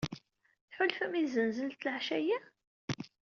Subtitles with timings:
[0.69, 2.37] Tḥulfam i tzenzelt leɛca-ayyi?